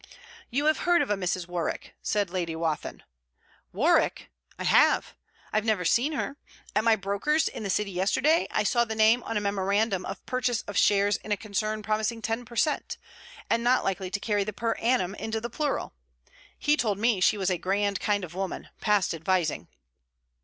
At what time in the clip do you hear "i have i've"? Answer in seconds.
4.57-5.63